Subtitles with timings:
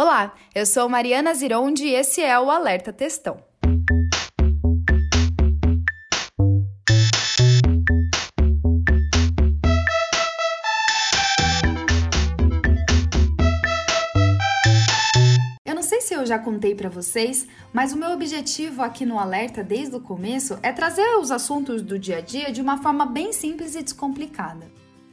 [0.00, 2.92] Olá, eu sou Mariana Zironde e esse é o Alerta
[15.82, 19.96] sei se eu já contei para vocês, mas o meu objetivo aqui no Alerta desde
[19.96, 23.74] o começo é trazer os assuntos do dia a dia de uma forma bem simples
[23.74, 24.70] e descomplicada.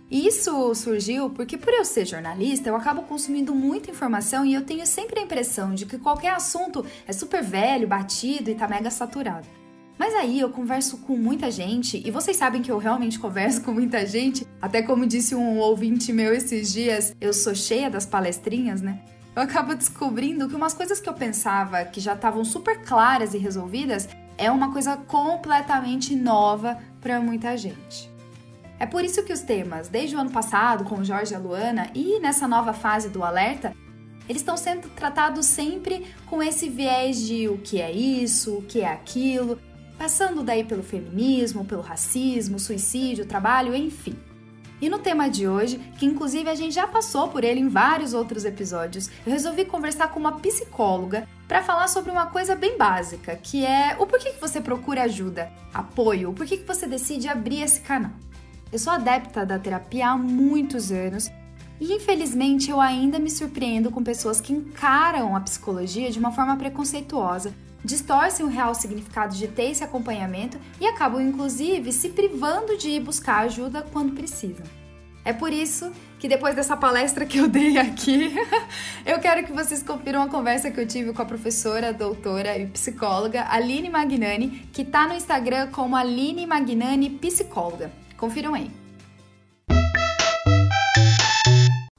[0.09, 4.85] Isso surgiu porque, por eu ser jornalista, eu acabo consumindo muita informação e eu tenho
[4.85, 9.47] sempre a impressão de que qualquer assunto é super velho, batido e tá mega saturado.
[9.97, 13.71] Mas aí eu converso com muita gente, e vocês sabem que eu realmente converso com
[13.71, 18.81] muita gente, até como disse um ouvinte meu esses dias, eu sou cheia das palestrinhas,
[18.81, 19.01] né?
[19.33, 23.37] Eu acabo descobrindo que umas coisas que eu pensava que já estavam super claras e
[23.37, 28.14] resolvidas é uma coisa completamente nova para muita gente.
[28.79, 31.39] É por isso que os temas, desde o ano passado com o Jorge e a
[31.39, 33.73] Luana e nessa nova fase do alerta,
[34.27, 38.81] eles estão sendo tratados sempre com esse viés de o que é isso, o que
[38.81, 39.59] é aquilo,
[39.97, 44.15] passando daí pelo feminismo, pelo racismo, suicídio, trabalho, enfim.
[44.81, 48.13] E no tema de hoje, que inclusive a gente já passou por ele em vários
[48.13, 53.37] outros episódios, eu resolvi conversar com uma psicóloga para falar sobre uma coisa bem básica,
[53.37, 57.61] que é o porquê que você procura ajuda, apoio, o porquê que você decide abrir
[57.61, 58.11] esse canal.
[58.71, 61.31] Eu sou adepta da terapia há muitos anos
[61.79, 66.55] e infelizmente eu ainda me surpreendo com pessoas que encaram a psicologia de uma forma
[66.57, 72.89] preconceituosa, distorcem o real significado de ter esse acompanhamento e acabam inclusive se privando de
[72.89, 74.65] ir buscar ajuda quando precisam.
[75.23, 78.33] É por isso que depois dessa palestra que eu dei aqui,
[79.05, 82.67] eu quero que vocês confiram a conversa que eu tive com a professora, doutora e
[82.67, 88.04] psicóloga Aline Magnani, que está no Instagram como Aline Magnani Psicóloga.
[88.17, 88.71] Confiram aí.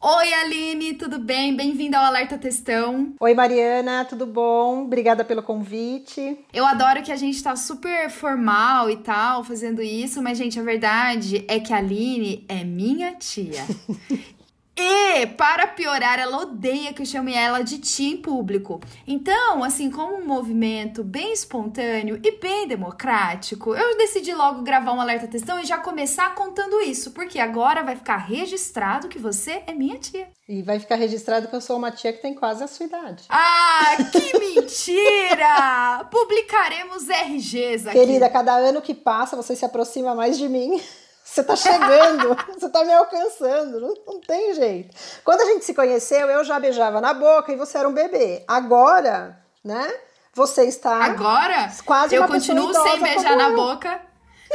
[0.09, 1.57] Oi, Aline, tudo bem?
[1.57, 3.15] Bem-vinda ao Alerta Testão.
[3.21, 4.85] Oi, Mariana, tudo bom?
[4.85, 6.39] Obrigada pelo convite.
[6.53, 10.63] Eu adoro que a gente tá super formal e tal, fazendo isso, mas, gente, a
[10.63, 13.65] verdade é que a Aline é minha tia.
[14.79, 18.79] E, para piorar, ela odeia que eu chame ela de tia em público.
[19.07, 25.01] Então, assim, como um movimento bem espontâneo e bem democrático, eu decidi logo gravar um
[25.01, 29.73] alerta textão e já começar contando isso, porque agora vai ficar registrado que você é
[29.73, 30.29] minha tia.
[30.47, 33.25] E vai ficar registrado que eu sou uma tia que tem quase a sua idade.
[33.31, 36.05] Ah, que mentira!
[36.11, 37.99] Publicaremos RGs aqui.
[37.99, 40.79] Querida, cada ano que passa você se aproxima mais de mim.
[41.27, 44.97] Você tá chegando, você tá me alcançando, não, não, tem jeito.
[45.25, 48.45] Quando a gente se conheceu, eu já beijava na boca e você era um bebê.
[48.47, 49.93] Agora, né?
[50.33, 51.05] Você está.
[51.05, 51.71] Agora?
[51.85, 54.01] Quase Eu continuo sem beijar na boca.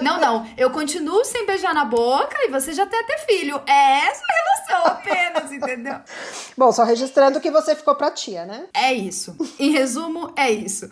[0.01, 0.47] Não, não.
[0.57, 3.61] Eu continuo sem beijar na boca e você já tem até filho.
[3.67, 5.95] É essa a relação apenas, entendeu?
[6.57, 8.65] Bom, só registrando que você ficou pra tia, né?
[8.73, 9.35] É isso.
[9.59, 10.89] Em resumo, é isso.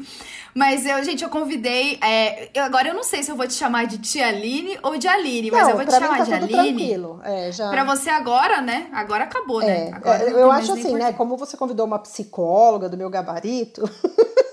[0.53, 1.97] Mas eu, gente, eu convidei.
[2.01, 4.97] É, eu, agora eu não sei se eu vou te chamar de tia Aline ou
[4.97, 6.53] de Aline, mas não, eu vou te chamar tá de Aline.
[6.53, 7.21] Tranquilo.
[7.23, 7.69] É, já...
[7.69, 8.89] Pra você agora, né?
[8.91, 9.89] Agora acabou, né?
[9.89, 11.13] É, agora é, eu acho assim, né?
[11.13, 13.83] Como você convidou uma psicóloga do meu gabarito.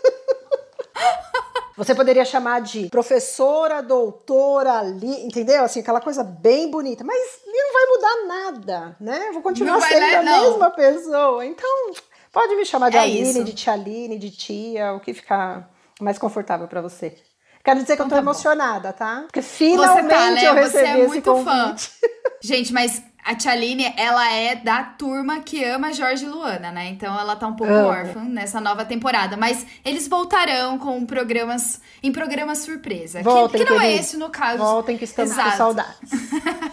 [1.76, 5.62] Você poderia chamar de professora, doutora, ali, entendeu?
[5.62, 7.04] Assim, aquela coisa bem bonita.
[7.04, 9.30] Mas não vai mudar nada, né?
[9.32, 11.44] vou continuar sendo a mesma pessoa.
[11.44, 11.92] Então,
[12.32, 13.44] pode me chamar de é Aline, isso.
[13.44, 15.70] de tia Aline, de tia, o que ficar
[16.00, 17.14] mais confortável para você.
[17.62, 19.22] Quero dizer que então, eu tô tá emocionada, tá?
[19.22, 20.46] Porque finalmente tá, né?
[20.46, 21.74] eu recebi Você é muito fã.
[22.40, 26.90] Gente, mas a Tchaline, ela é da turma que ama Jorge e Luana, né?
[26.90, 29.36] Então ela tá um pouco órfã nessa nova temporada.
[29.36, 33.20] Mas eles voltarão com programas, em programas surpresa.
[33.24, 34.58] Voltem, que, que não é esse no caso.
[34.58, 35.50] Voltem que estamos Exato.
[35.50, 36.10] com saudades.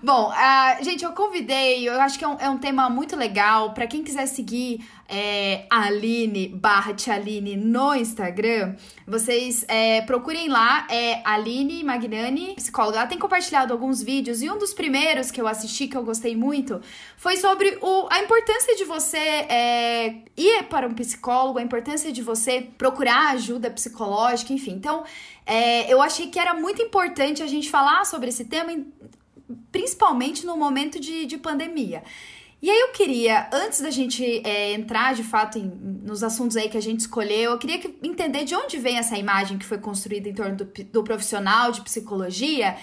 [0.00, 3.72] Bom, uh, gente, eu convidei, eu acho que é um, é um tema muito legal.
[3.74, 8.76] para quem quiser seguir é, Aline barra Aline no Instagram,
[9.06, 12.98] vocês é, procurem lá, é Aline Magnani, psicóloga.
[12.98, 16.36] Ela tem compartilhado alguns vídeos e um dos primeiros que eu assisti, que eu gostei
[16.36, 16.80] muito,
[17.16, 22.22] foi sobre o, a importância de você é, ir para um psicólogo, a importância de
[22.22, 24.74] você procurar ajuda psicológica, enfim.
[24.74, 25.02] Então,
[25.44, 28.70] é, eu achei que era muito importante a gente falar sobre esse tema,
[29.70, 32.02] principalmente no momento de, de pandemia.
[32.60, 35.64] E aí eu queria, antes da gente é, entrar de fato em,
[36.02, 39.16] nos assuntos aí que a gente escolheu, eu queria que, entender de onde vem essa
[39.16, 42.76] imagem que foi construída em torno do, do profissional de psicologia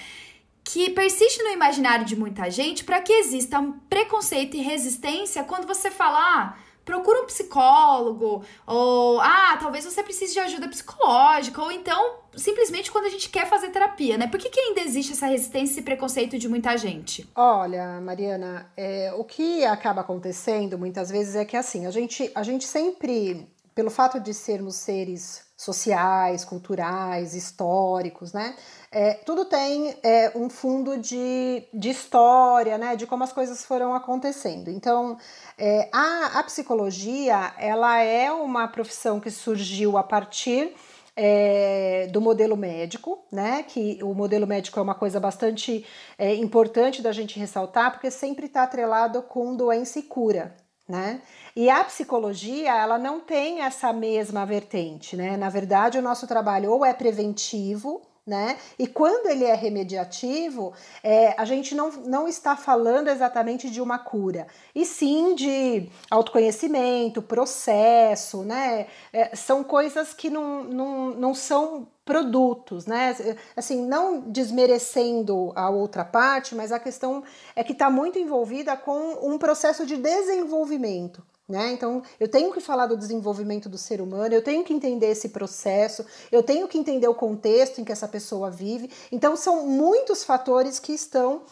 [0.64, 5.68] que persiste no imaginário de muita gente para que exista um preconceito e resistência quando
[5.68, 11.72] você fala, ah, procura um psicólogo, ou ah, talvez você precise de ajuda psicológica, ou
[11.72, 14.28] então simplesmente quando a gente quer fazer terapia, né?
[14.28, 17.30] Por que, que ainda existe essa resistência e preconceito de muita gente?
[17.36, 22.44] Olha, Mariana, é, o que acaba acontecendo muitas vezes é que assim, a gente, a
[22.44, 28.56] gente sempre, pelo fato de sermos seres sociais, culturais, históricos, né?
[28.92, 32.96] É, tudo tem é, um fundo de, de história, né?
[32.96, 34.70] De como as coisas foram acontecendo.
[34.70, 35.18] Então,
[35.58, 40.76] é, a, a psicologia, ela é uma profissão que surgiu a partir
[41.16, 43.64] é, do modelo médico, né?
[43.64, 45.86] Que o modelo médico é uma coisa bastante
[46.18, 50.56] é, importante da gente ressaltar, porque sempre está atrelado com doença e cura,
[50.88, 51.22] né?
[51.56, 55.38] E a psicologia, ela não tem essa mesma vertente, né?
[55.38, 58.58] Na verdade, o nosso trabalho ou é preventivo, né?
[58.80, 60.74] E quando ele é remediativo,
[61.04, 67.22] é, a gente não, não está falando exatamente de uma cura, e sim de autoconhecimento,
[67.22, 68.88] processo, né?
[69.14, 73.16] É, são coisas que não, não, não são produtos, né?
[73.56, 77.24] Assim, não desmerecendo a outra parte, mas a questão
[77.56, 81.24] é que está muito envolvida com um processo de desenvolvimento.
[81.48, 81.74] Né?
[81.74, 85.30] Então, eu tenho que falar do desenvolvimento do ser humano, eu tenho que entender esse
[85.30, 88.90] processo, eu tenho que entender o contexto em que essa pessoa vive.
[89.12, 91.44] Então, são muitos fatores que estão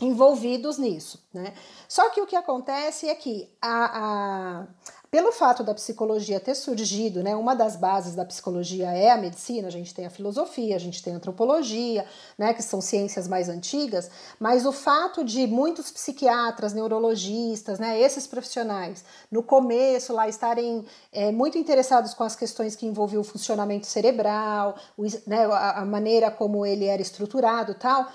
[0.00, 1.24] envolvidos nisso.
[1.32, 1.54] Né?
[1.88, 4.66] Só que o que acontece é que a, a
[5.16, 9.66] pelo fato da psicologia ter surgido, né, uma das bases da psicologia é a medicina,
[9.66, 12.04] a gente tem a filosofia, a gente tem a antropologia,
[12.36, 18.26] né, que são ciências mais antigas, mas o fato de muitos psiquiatras, neurologistas, né, esses
[18.26, 23.86] profissionais, no começo lá estarem é, muito interessados com as questões que envolviam o funcionamento
[23.86, 28.06] cerebral, o, né, a, maneira como ele era estruturado tal,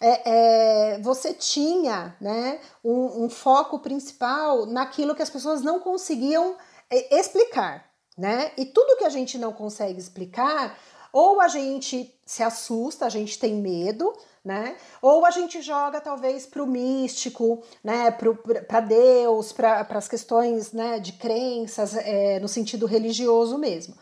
[0.00, 6.56] é, é, você tinha né, um, um, foco principal naquilo que as pessoas não conseguiam
[6.88, 7.84] é, explicar.
[8.16, 8.52] Né?
[8.56, 10.78] E tudo que a gente não consegue explicar,
[11.12, 14.12] ou a gente se assusta, a gente tem medo,
[14.44, 14.76] né?
[15.02, 18.10] Ou a gente joga talvez para o místico, né?
[18.68, 23.94] Para Deus, para as questões né, de crenças é, no sentido religioso mesmo.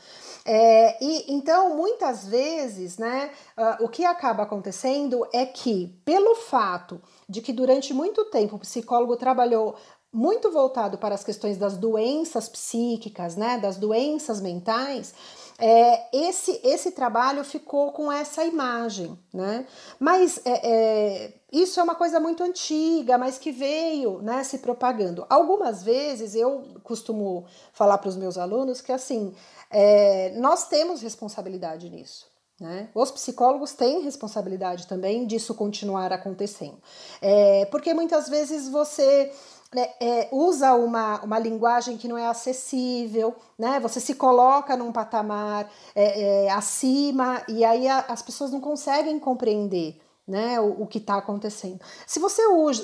[0.50, 7.02] É, e então, muitas vezes, né, uh, o que acaba acontecendo é que, pelo fato
[7.28, 9.76] de que durante muito tempo o psicólogo trabalhou
[10.10, 15.12] muito voltado para as questões das doenças psíquicas, né, das doenças mentais,
[15.58, 19.66] é, esse, esse trabalho ficou com essa imagem, né?
[19.98, 25.26] Mas é, é, isso é uma coisa muito antiga, mas que veio né, se propagando.
[25.28, 29.34] Algumas vezes eu costumo falar para os meus alunos que assim
[29.70, 32.26] é, nós temos responsabilidade nisso.
[32.60, 32.88] Né?
[32.92, 36.78] Os psicólogos têm responsabilidade também disso continuar acontecendo.
[37.22, 39.32] É, porque muitas vezes você
[39.76, 43.78] é, é, usa uma, uma linguagem que não é acessível, né?
[43.80, 49.20] Você se coloca num patamar é, é acima e aí a, as pessoas não conseguem
[49.20, 51.80] compreender né, o, o que está acontecendo.
[52.06, 52.42] Se você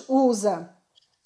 [0.09, 0.74] usa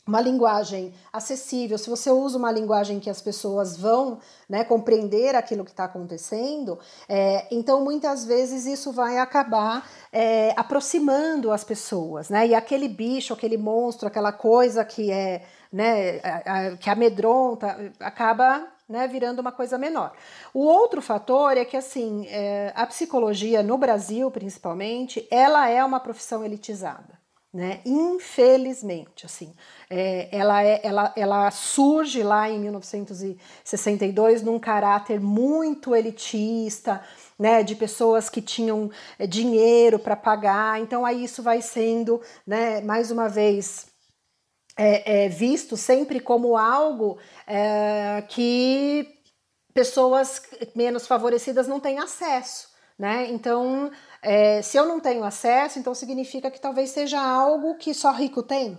[0.08, 4.18] uma linguagem acessível, se você usa uma linguagem que as pessoas vão
[4.48, 11.52] né, compreender aquilo que está acontecendo, é, então muitas vezes isso vai acabar é, aproximando
[11.52, 12.46] as pessoas, né?
[12.46, 18.66] E aquele bicho, aquele monstro, aquela coisa que é, né, a, a, que amedronta, acaba
[18.88, 20.12] né, virando uma coisa menor.
[20.54, 26.00] O outro fator é que assim é, a psicologia no Brasil, principalmente, ela é uma
[26.00, 27.17] profissão elitizada
[27.52, 27.80] né?
[27.84, 29.54] Infelizmente, assim,
[29.88, 37.02] é, ela, é, ela, ela surge lá em 1962 num caráter muito elitista,
[37.38, 37.62] né?
[37.62, 40.80] De pessoas que tinham é, dinheiro para pagar.
[40.80, 42.82] Então aí isso vai sendo, né?
[42.82, 43.86] Mais uma vez
[44.76, 49.18] é, é visto sempre como algo é, que
[49.74, 50.42] pessoas
[50.74, 52.68] menos favorecidas não têm acesso,
[52.98, 53.26] né?
[53.30, 53.90] Então
[54.22, 58.42] é, se eu não tenho acesso, então significa que talvez seja algo que só rico
[58.42, 58.78] tem,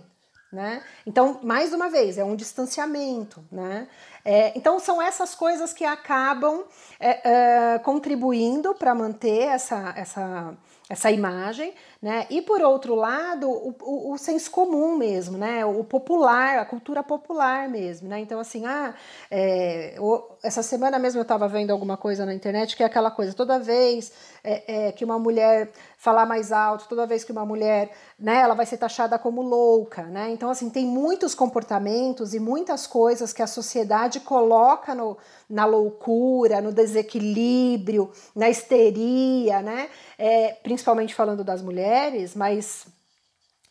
[0.52, 0.82] né?
[1.06, 3.88] Então, mais uma vez, é um distanciamento, né?
[4.24, 6.64] É, então, são essas coisas que acabam
[6.98, 10.54] é, é contribuindo para manter essa, essa,
[10.90, 12.26] essa imagem, né?
[12.28, 15.64] E por outro lado, o, o, o, senso comum mesmo, né?
[15.64, 18.18] O popular, a cultura popular mesmo, né?
[18.18, 18.92] Então, assim, ah,
[19.30, 19.94] é,
[20.42, 23.56] essa semana mesmo eu estava vendo alguma coisa na internet que é aquela coisa, toda
[23.60, 28.40] vez é, é, que uma mulher falar mais alto, toda vez que uma mulher, né,
[28.40, 30.30] ela vai ser taxada como louca, né?
[30.30, 35.16] Então, assim, tem muitos comportamentos e muitas coisas que a sociedade coloca no,
[35.50, 39.90] na loucura, no desequilíbrio, na histeria, né?
[40.18, 42.86] É, principalmente falando das mulheres, mas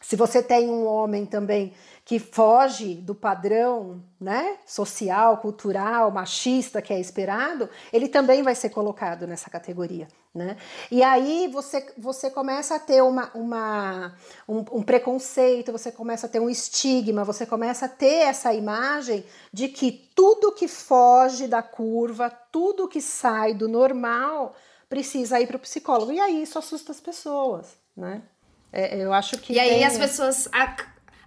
[0.02, 1.74] Se você tem um homem também
[2.10, 8.72] que foge do padrão né, social, cultural, machista que é esperado, ele também vai ser
[8.72, 10.08] colocado nessa categoria.
[10.34, 10.58] Né?
[10.90, 14.16] E aí você, você começa a ter uma, uma,
[14.48, 19.24] um, um preconceito, você começa a ter um estigma, você começa a ter essa imagem
[19.54, 24.56] de que tudo que foge da curva, tudo que sai do normal,
[24.90, 26.12] precisa ir para o psicólogo.
[26.12, 27.68] E aí isso assusta as pessoas.
[27.96, 28.24] Né?
[28.74, 29.54] É, eu acho que.
[29.54, 29.86] E aí tem...
[29.86, 30.48] as pessoas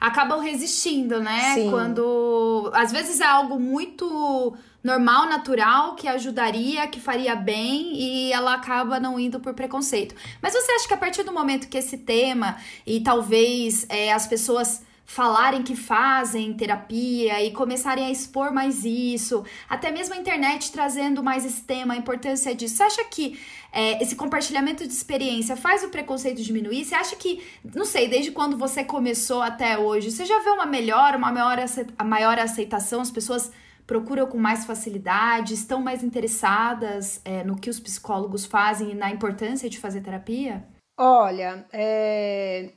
[0.03, 1.55] acabam resistindo, né?
[1.55, 1.71] Sim.
[1.71, 8.55] Quando às vezes é algo muito normal, natural, que ajudaria, que faria bem e ela
[8.55, 10.17] acaba não indo por preconceito.
[10.43, 14.27] Mas você acha que a partir do momento que esse tema e talvez é, as
[14.27, 14.83] pessoas
[15.13, 21.23] falarem que fazem terapia e começarem a expor mais isso, até mesmo a internet trazendo
[21.23, 22.77] mais esse tema, a importância disso.
[22.77, 23.39] Você acha que
[23.71, 26.87] é, esse compartilhamento de experiência faz o preconceito diminuir?
[26.87, 30.65] Você acha que, não sei, desde quando você começou até hoje, você já vê uma
[30.65, 31.59] melhora, uma maior,
[31.99, 33.03] a maior aceitação?
[33.03, 33.53] As pessoas
[33.87, 39.11] procuram com mais facilidade, estão mais interessadas é, no que os psicólogos fazem e na
[39.11, 40.65] importância de fazer terapia?
[40.97, 42.73] Olha, é,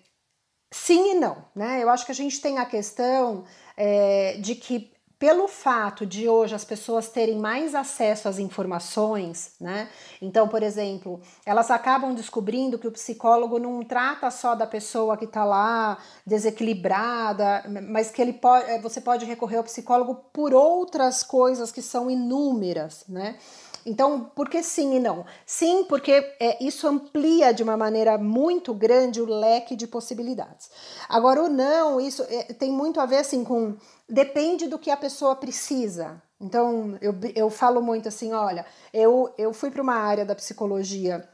[0.77, 1.81] Sim e não, né?
[1.81, 3.45] Eu acho que a gente tem a questão
[3.77, 9.89] é, de que pelo fato de hoje as pessoas terem mais acesso às informações, né?
[10.21, 15.23] Então, por exemplo, elas acabam descobrindo que o psicólogo não trata só da pessoa que
[15.23, 21.23] está lá desequilibrada, mas que ele pode, é, você pode recorrer ao psicólogo por outras
[21.23, 23.37] coisas que são inúmeras, né?
[23.85, 25.25] Então, por que sim e não?
[25.45, 30.71] Sim, porque é, isso amplia de uma maneira muito grande o leque de possibilidades.
[31.07, 33.75] Agora, o não, isso é, tem muito a ver assim com.
[34.09, 36.21] Depende do que a pessoa precisa.
[36.41, 41.27] Então, eu, eu falo muito assim: olha, eu, eu fui para uma área da psicologia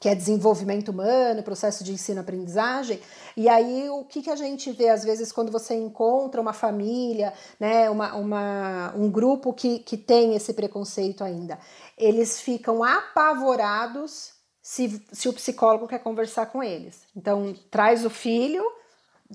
[0.00, 2.98] que é desenvolvimento humano, processo de ensino-aprendizagem.
[3.36, 7.34] E aí, o que, que a gente vê, às vezes, quando você encontra uma família,
[7.60, 11.58] né, uma, uma, um grupo que, que tem esse preconceito ainda?
[11.98, 17.02] Eles ficam apavorados se, se o psicólogo quer conversar com eles.
[17.14, 18.64] Então, traz o filho,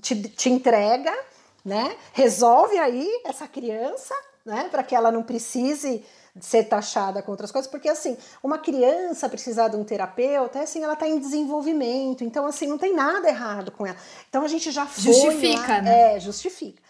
[0.02, 1.12] te, te entrega,
[1.64, 6.04] né, resolve aí essa criança, né, para que ela não precise
[6.40, 10.82] ser taxada com outras coisas, porque assim, uma criança precisar de um terapeuta, é assim,
[10.82, 13.96] ela está em desenvolvimento, então assim, não tem nada errado com ela.
[14.28, 16.16] Então a gente já foi Justifica, lá, né?
[16.16, 16.86] É, justifica.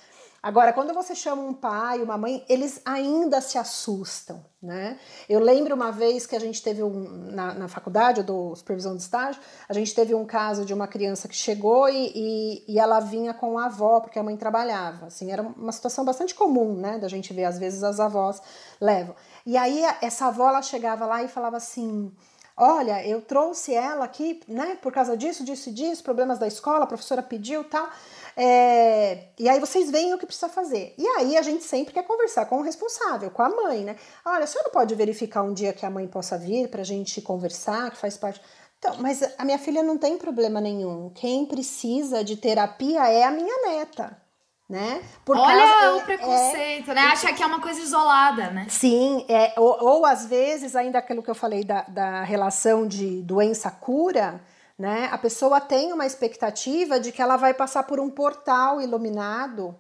[0.47, 4.97] Agora, quando você chama um pai, uma mãe, eles ainda se assustam, né?
[5.29, 8.95] Eu lembro uma vez que a gente teve um, na, na faculdade, eu dou supervisão
[8.95, 12.79] de estágio, a gente teve um caso de uma criança que chegou e, e, e,
[12.79, 16.77] ela vinha com a avó, porque a mãe trabalhava, assim, era uma situação bastante comum,
[16.77, 18.41] né, da gente ver, às vezes as avós
[18.81, 19.17] levam.
[19.47, 22.13] E aí essa avó, ela chegava lá e falava assim,
[22.57, 26.83] olha, eu trouxe ela aqui, né, por causa disso, disso e disso, problemas da escola,
[26.83, 27.89] a professora pediu tal,
[28.37, 30.95] é, e aí vocês veem o que precisa fazer.
[30.99, 33.97] E aí a gente sempre quer conversar com o responsável, com a mãe, né?
[34.25, 37.23] Olha, a senhora pode verificar um dia que a mãe possa vir para a gente
[37.23, 38.43] conversar, que faz parte.
[38.79, 41.11] Então, mas a minha filha não tem problema nenhum.
[41.15, 44.26] Quem precisa de terapia é a minha neta.
[44.69, 45.01] Né?
[45.25, 47.01] Por Olha causa, o é, preconceito, é, né?
[47.03, 48.67] Acha que é uma coisa isolada, né?
[48.69, 53.23] Sim, é, ou, ou às vezes, ainda aquilo que eu falei da, da relação de
[53.23, 54.41] doença-cura,
[54.79, 55.09] né?
[55.11, 59.75] A pessoa tem uma expectativa de que ela vai passar por um portal iluminado,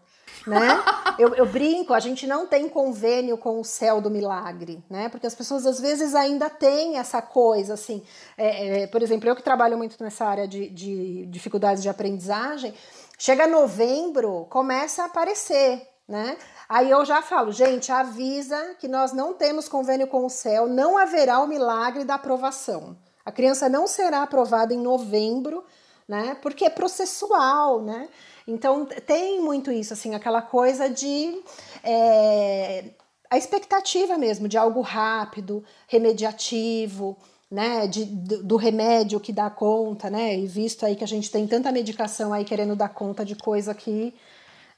[0.47, 0.59] né?
[1.19, 5.09] eu, eu, brinco, a gente não tem convênio com o céu do milagre, né?
[5.09, 8.02] Porque as pessoas às vezes ainda têm essa coisa, assim.
[8.38, 12.73] É, é, por exemplo, eu que trabalho muito nessa área de, de dificuldades de aprendizagem,
[13.18, 16.37] chega novembro, começa a aparecer, né?
[16.68, 20.99] Aí eu já falo, gente, avisa que nós não temos convênio com o céu, não
[20.99, 22.96] haverá o milagre da aprovação.
[23.25, 25.64] A criança não será aprovada em novembro,
[26.08, 26.37] né?
[26.42, 28.08] Porque é processual, né?
[28.46, 31.42] Então tem muito isso, assim, aquela coisa de
[31.82, 32.85] é,
[33.30, 37.16] a expectativa mesmo de algo rápido, remediativo,
[37.50, 37.87] né?
[37.87, 40.37] De, do, remédio que dá conta, né?
[40.38, 43.75] E visto aí que a gente tem tanta medicação aí querendo dar conta de coisa
[43.75, 44.15] que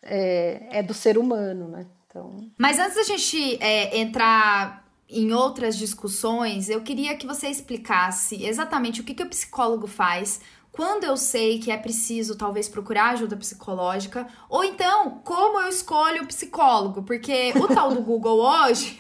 [0.03, 1.87] é, é do ser humano, né?
[2.07, 2.51] Então...
[2.57, 9.01] Mas antes da gente é, entrar em outras discussões, eu queria que você explicasse exatamente
[9.01, 13.37] o que, que o psicólogo faz, quando eu sei que é preciso talvez procurar ajuda
[13.37, 18.97] psicológica, ou então como eu escolho o psicólogo, porque o tal do Google hoje,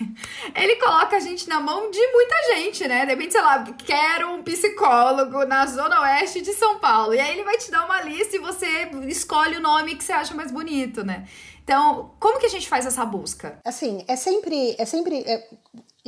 [0.56, 3.04] ele coloca a gente na mão de muita gente, né?
[3.04, 7.32] De repente, sei lá, quero um psicólogo na zona oeste de São Paulo, e aí
[7.32, 10.50] ele vai te dar uma lista e você escolhe o nome que você acha mais
[10.50, 11.28] bonito, né?
[11.62, 13.60] Então, como que a gente faz essa busca?
[13.62, 15.50] Assim, é sempre, é sempre, é,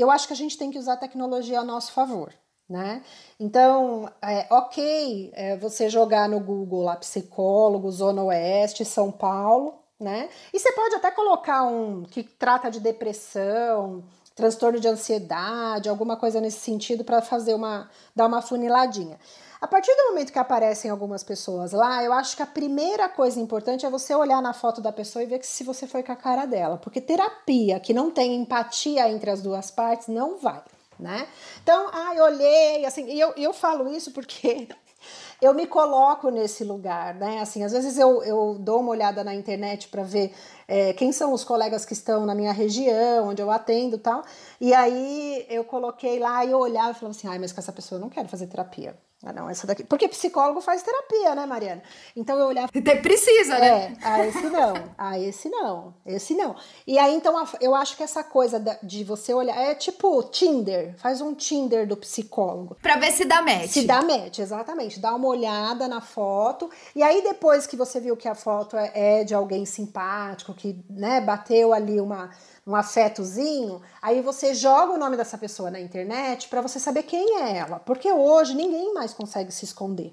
[0.01, 2.33] eu acho que a gente tem que usar a tecnologia a nosso favor.
[2.69, 3.03] né?
[3.39, 10.29] Então, é, ok, é, você jogar no Google lá psicólogo, Zona Oeste, São Paulo, né?
[10.53, 14.05] E você pode até colocar um que trata de depressão,
[14.35, 19.19] transtorno de ansiedade, alguma coisa nesse sentido para fazer uma dar uma funiladinha.
[19.61, 23.39] A partir do momento que aparecem algumas pessoas lá, eu acho que a primeira coisa
[23.39, 26.17] importante é você olhar na foto da pessoa e ver se você foi com a
[26.17, 30.63] cara dela, porque terapia que não tem empatia entre as duas partes não vai
[31.01, 31.27] né?
[31.63, 34.69] Então, ah, eu olhei, assim, e eu, eu falo isso porque
[35.41, 37.41] eu me coloco nesse lugar, né?
[37.41, 40.35] Assim, às vezes eu, eu dou uma olhada na internet para ver
[40.69, 44.23] é, quem são os colegas que estão na minha região, onde eu atendo tal.
[44.61, 47.73] E aí eu coloquei lá e eu olhava e falava assim, ai, mas com essa
[47.73, 48.97] pessoa eu não quero fazer terapia.
[49.23, 49.85] Ah, não, essa daqui.
[49.85, 51.83] Porque psicólogo faz terapia, né, Mariana?
[52.17, 52.69] Então eu olhava.
[53.03, 53.69] Precisa, né?
[53.69, 54.75] É, ah, esse não.
[54.97, 55.95] Ah, esse não.
[56.07, 56.57] Esse não.
[56.87, 59.57] E aí, então, eu acho que essa coisa de você olhar.
[59.61, 60.95] É tipo Tinder.
[60.97, 62.77] Faz um Tinder do psicólogo.
[62.81, 63.71] Pra ver se dá match.
[63.71, 64.99] Se dá match, exatamente.
[64.99, 66.71] Dá uma olhada na foto.
[66.97, 70.83] E aí, depois que você viu que a foto é, é de alguém simpático, que,
[70.89, 72.31] né, bateu ali uma
[72.67, 77.41] um afetozinho, aí você joga o nome dessa pessoa na internet para você saber quem
[77.41, 80.13] é ela, porque hoje ninguém mais consegue se esconder.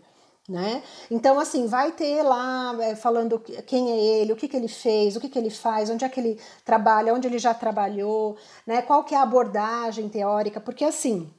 [0.49, 0.81] Né?
[1.11, 5.17] Então, assim, vai ter lá é, falando quem é ele, o que, que ele fez,
[5.17, 8.81] o que, que ele faz, onde é que ele trabalha, onde ele já trabalhou, né?
[8.81, 11.29] Qual que é a abordagem teórica, porque assim,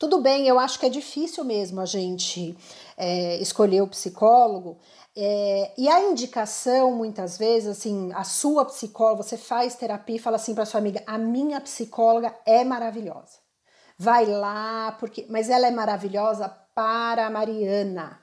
[0.00, 2.56] tudo bem, eu acho que é difícil mesmo a gente
[2.96, 4.78] é, escolher o psicólogo,
[5.16, 10.36] é, e a indicação, muitas vezes, assim, a sua psicóloga, você faz terapia e fala
[10.36, 13.38] assim para sua amiga: a minha psicóloga é maravilhosa.
[13.98, 18.20] Vai lá, porque, mas ela é maravilhosa para a Mariana,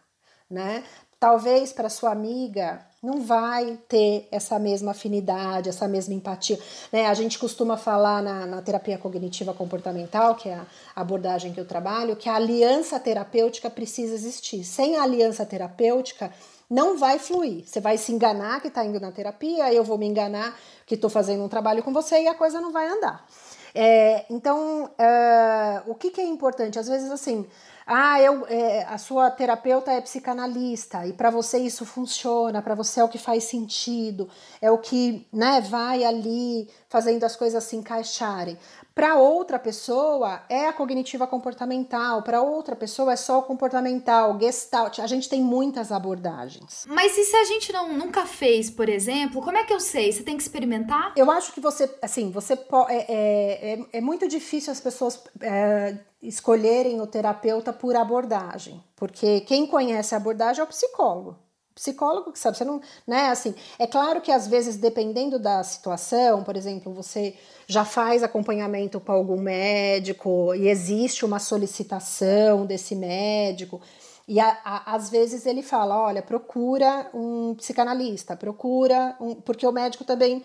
[0.50, 0.84] né?
[1.20, 6.60] Talvez para sua amiga não vai ter essa mesma afinidade, essa mesma empatia.
[6.91, 7.06] Né?
[7.08, 10.65] A gente costuma falar na, na terapia cognitiva comportamental, que é a
[10.96, 14.63] abordagem que eu trabalho, que a aliança terapêutica precisa existir.
[14.63, 16.32] Sem a aliança terapêutica,
[16.69, 17.65] não vai fluir.
[17.65, 21.09] Você vai se enganar que está indo na terapia, eu vou me enganar que estou
[21.09, 23.25] fazendo um trabalho com você e a coisa não vai andar.
[23.74, 26.79] É, então, uh, o que, que, é importante?
[26.79, 27.45] Às vezes, assim,
[27.86, 33.00] ah, eu, é, a sua terapeuta é psicanalista e para você isso funciona, para você
[33.00, 34.29] é o que faz sentido,
[34.62, 38.57] é o que né, vai ali fazendo as coisas se encaixarem.
[38.98, 44.98] Para outra pessoa é a cognitiva comportamental, para outra pessoa é só o comportamental, gestalt.
[44.98, 46.84] A gente tem muitas abordagens.
[46.88, 50.12] Mas e se a gente não nunca fez, por exemplo, como é que eu sei?
[50.12, 51.13] Você tem que experimentar?
[51.15, 55.24] Eu acho que você, assim, você pode, é, é, é, é muito difícil as pessoas
[55.41, 61.38] é, escolherem o terapeuta por abordagem, porque quem conhece a abordagem é o psicólogo
[61.78, 66.44] psicólogo que sabe, você não, né, assim, é claro que às vezes dependendo da situação,
[66.44, 67.36] por exemplo, você
[67.68, 73.80] já faz acompanhamento com algum médico e existe uma solicitação desse médico,
[74.28, 79.36] e a, a, às vezes ele fala: olha, procura um psicanalista, procura um.
[79.36, 80.44] Porque o médico também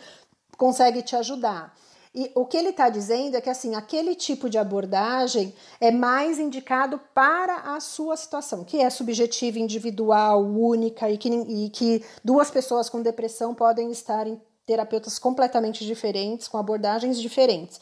[0.56, 1.74] consegue te ajudar.
[2.14, 6.38] E o que ele está dizendo é que assim, aquele tipo de abordagem é mais
[6.38, 12.50] indicado para a sua situação, que é subjetiva, individual, única e que, e que duas
[12.50, 17.80] pessoas com depressão podem estar em terapeutas completamente diferentes, com abordagens diferentes.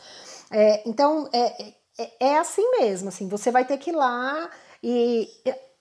[0.51, 4.49] É, então, é, é, é, assim mesmo, assim, você vai ter que ir lá
[4.83, 5.29] e,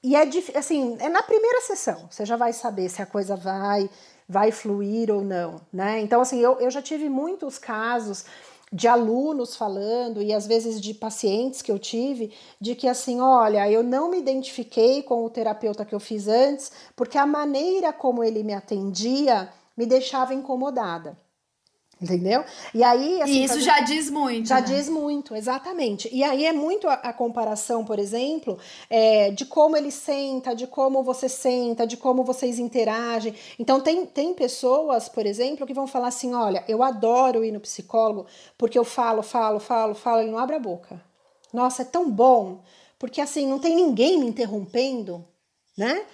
[0.04, 0.24] e é
[0.56, 3.90] assim, é na primeira sessão, você já vai saber se a coisa vai
[4.30, 6.00] vai fluir ou não, né?
[6.02, 8.26] Então, assim, eu, eu já tive muitos casos
[8.72, 13.70] de alunos falando e às vezes de pacientes que eu tive de que assim, olha,
[13.72, 18.24] eu não me identifiquei com o terapeuta que eu fiz antes, porque a maneira como
[18.24, 21.18] ele me atendia me deixava incomodada.
[22.02, 22.46] Entendeu?
[22.74, 23.22] E aí.
[23.22, 24.48] Assim, e isso já diz muito.
[24.48, 24.68] Já né?
[24.68, 26.10] diz muito, exatamente.
[26.14, 28.58] E aí é muito a, a comparação, por exemplo,
[28.90, 33.36] é, de como ele senta, de como você senta, de como vocês interagem.
[33.60, 37.60] Então, tem, tem pessoas, por exemplo, que vão falar assim: olha, eu adoro ir no
[37.60, 38.26] psicólogo
[38.58, 41.04] porque eu falo, falo, falo, falo, ele não abre a boca.
[41.52, 42.62] Nossa, é tão bom,
[42.98, 45.26] porque assim, não tem ninguém me interrompendo,
[45.78, 46.06] né?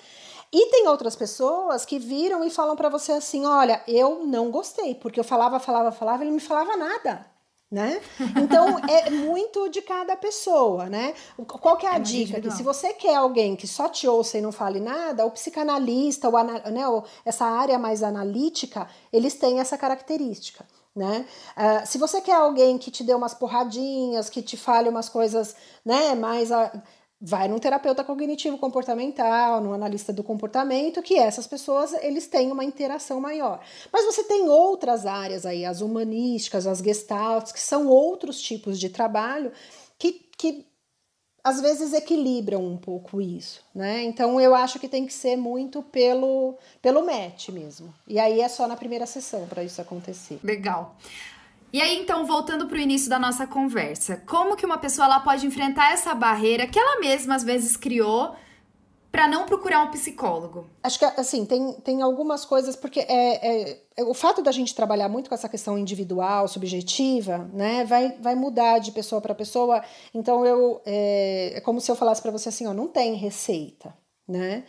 [0.58, 4.96] E tem outras pessoas que viram e falam para você assim: olha, eu não gostei,
[4.96, 7.26] porque eu falava, falava, falava, ele não me falava nada.
[7.70, 8.00] Né?
[8.42, 11.14] Então é muito de cada pessoa, né?
[11.46, 12.40] Qual que é a é dica?
[12.40, 16.30] Que se você quer alguém que só te ouça e não fale nada, o psicanalista,
[16.30, 16.84] o, né,
[17.26, 20.66] essa área mais analítica, eles têm essa característica.
[20.96, 21.26] Né?
[21.58, 25.54] Uh, se você quer alguém que te dê umas porradinhas, que te fale umas coisas
[25.84, 26.54] né, mais.
[26.54, 26.72] A,
[27.26, 32.64] vai num terapeuta cognitivo comportamental, num analista do comportamento, que essas pessoas eles têm uma
[32.64, 33.62] interação maior.
[33.92, 38.90] Mas você tem outras áreas aí, as humanísticas, as gestalts, que são outros tipos de
[38.90, 39.52] trabalho
[39.98, 40.68] que, que
[41.44, 44.04] às vezes equilibram um pouco isso, né?
[44.04, 47.92] Então eu acho que tem que ser muito pelo pelo match mesmo.
[48.08, 50.40] E aí é só na primeira sessão para isso acontecer.
[50.44, 50.96] Legal.
[51.76, 55.20] E aí, então, voltando para o início da nossa conversa, como que uma pessoa ela
[55.20, 58.34] pode enfrentar essa barreira que ela mesma às vezes criou
[59.12, 60.70] para não procurar um psicólogo?
[60.82, 64.74] Acho que, assim, tem, tem algumas coisas, porque é, é, é, o fato da gente
[64.74, 69.84] trabalhar muito com essa questão individual, subjetiva, né, vai, vai mudar de pessoa para pessoa.
[70.14, 73.94] Então, eu, é, é como se eu falasse para você assim: ó, não tem receita,
[74.26, 74.64] né?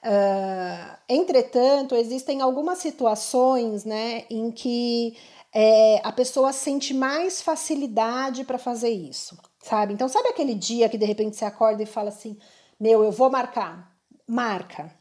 [0.00, 5.16] Uh, entretanto, existem algumas situações, né, em que
[5.54, 9.94] é, a pessoa sente mais facilidade para fazer isso, sabe?
[9.94, 12.36] Então, sabe aquele dia que de repente você acorda e fala assim:
[12.78, 13.96] meu, eu vou marcar.
[14.30, 14.92] Marca,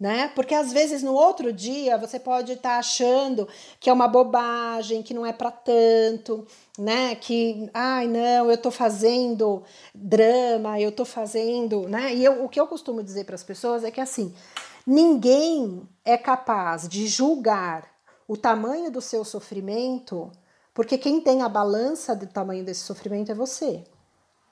[0.00, 0.32] né?
[0.34, 3.46] Porque às vezes no outro dia você pode estar tá achando
[3.78, 6.46] que é uma bobagem, que não é para tanto,
[6.78, 7.14] né?
[7.14, 9.62] Que, ai, não, eu tô fazendo
[9.94, 12.14] drama, eu tô fazendo, né?
[12.14, 14.34] E eu, o que eu costumo dizer para as pessoas é que assim,
[14.86, 17.84] ninguém é capaz de julgar
[18.30, 20.30] o tamanho do seu sofrimento,
[20.72, 23.82] porque quem tem a balança do tamanho desse sofrimento é você.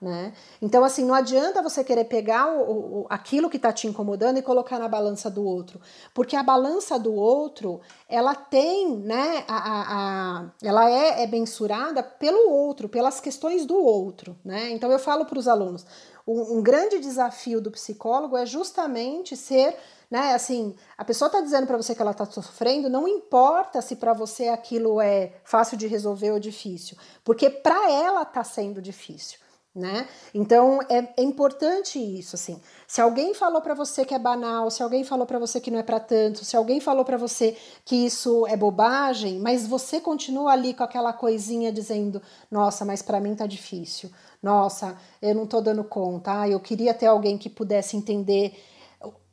[0.00, 0.32] Né?
[0.62, 4.42] Então, assim, não adianta você querer pegar o, o aquilo que está te incomodando e
[4.42, 5.80] colocar na balança do outro,
[6.14, 12.00] porque a balança do outro ela tem, né, a, a, a ela é, é mensurada
[12.00, 14.38] pelo outro, pelas questões do outro.
[14.44, 14.70] Né?
[14.70, 15.84] Então, eu falo para os alunos:
[16.24, 19.76] um, um grande desafio do psicólogo é justamente ser
[20.10, 20.32] né?
[20.32, 24.14] Assim, a pessoa está dizendo para você que ela está sofrendo, não importa se para
[24.14, 29.38] você aquilo é fácil de resolver ou difícil, porque para ela está sendo difícil
[29.78, 30.08] né?
[30.34, 32.60] Então é, é, importante isso, assim.
[32.86, 35.78] Se alguém falou para você que é banal, se alguém falou para você que não
[35.78, 40.52] é para tanto, se alguém falou para você que isso é bobagem, mas você continua
[40.52, 44.10] ali com aquela coisinha dizendo: "Nossa, mas para mim tá difícil.
[44.42, 46.42] Nossa, eu não tô dando conta.
[46.42, 48.54] Ah, eu queria ter alguém que pudesse entender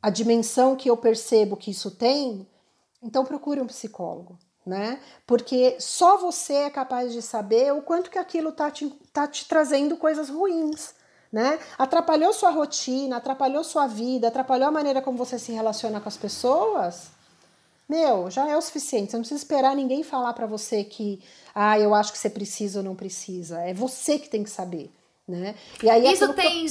[0.00, 2.46] a dimensão que eu percebo que isso tem".
[3.02, 4.98] Então procure um psicólogo né?
[5.24, 9.46] Porque só você é capaz de saber o quanto que aquilo tá te, tá te
[9.46, 10.92] trazendo coisas ruins,
[11.32, 11.60] né?
[11.78, 16.16] Atrapalhou sua rotina, atrapalhou sua vida, atrapalhou a maneira como você se relaciona com as
[16.16, 17.14] pessoas.
[17.88, 19.12] Meu, já é o suficiente.
[19.12, 21.22] Você não precisa esperar ninguém falar para você que,
[21.54, 23.60] ah, eu acho que você precisa ou não precisa.
[23.60, 24.90] É você que tem que saber,
[25.28, 25.54] né?
[25.80, 26.66] E aí isso tem.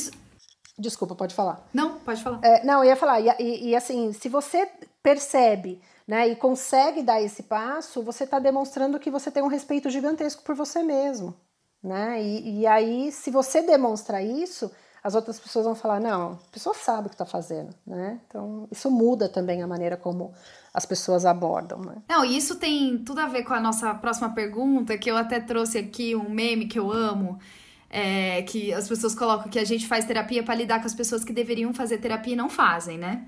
[0.77, 1.65] Desculpa, pode falar.
[1.73, 2.41] Não, pode falar.
[2.43, 3.21] É, não, eu ia falar.
[3.21, 4.69] E, e, e assim, se você
[5.01, 9.89] percebe né, e consegue dar esse passo, você está demonstrando que você tem um respeito
[9.89, 11.35] gigantesco por você mesmo.
[11.83, 12.21] Né?
[12.21, 14.71] E, e aí, se você demonstra isso,
[15.03, 17.75] as outras pessoas vão falar: não, a pessoa sabe o que está fazendo.
[17.85, 18.19] Né?
[18.27, 20.33] Então, isso muda também a maneira como
[20.73, 21.79] as pessoas abordam.
[21.79, 21.95] Né?
[22.09, 25.77] Não, isso tem tudo a ver com a nossa próxima pergunta, que eu até trouxe
[25.77, 27.39] aqui um meme que eu amo.
[27.87, 31.23] É, que as pessoas colocam que a gente faz terapia para lidar com as pessoas
[31.23, 33.25] que deveriam fazer terapia e não fazem, né?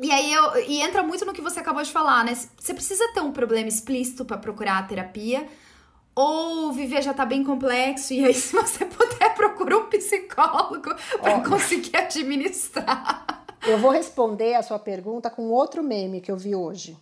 [0.00, 2.34] E aí eu, e entra muito no que você acabou de falar, né?
[2.34, 5.46] Você precisa ter um problema explícito para procurar a terapia,
[6.14, 11.40] ou viver já tá bem complexo, e aí, se você puder, procura um psicólogo para
[11.48, 13.44] conseguir administrar.
[13.66, 16.96] Eu vou responder a sua pergunta com outro meme que eu vi hoje.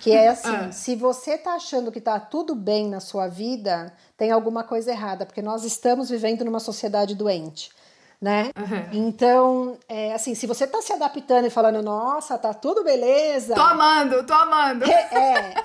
[0.00, 0.72] Que é assim: ah.
[0.72, 5.26] se você tá achando que tá tudo bem na sua vida, tem alguma coisa errada,
[5.26, 7.70] porque nós estamos vivendo numa sociedade doente
[8.24, 8.50] né?
[8.56, 9.06] Uhum.
[9.06, 13.54] Então, é, assim, se você tá se adaptando e falando, nossa, tá tudo beleza.
[13.54, 14.86] Tô amando, tô amando.
[14.86, 15.64] Re, é,